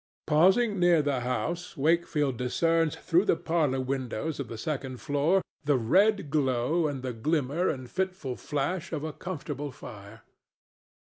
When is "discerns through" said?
2.35-3.25